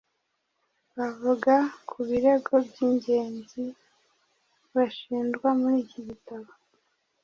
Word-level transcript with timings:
bavuga 0.97 1.53
ku 1.89 1.97
birego 2.07 2.53
by'ingenzi 2.67 3.63
bashinjwa 4.75 5.47
muri 5.59 5.75
iki 5.83 5.99
gitabo, 6.07 6.49